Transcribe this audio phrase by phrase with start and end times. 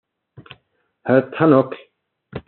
[1.03, 1.75] Herr Tannock!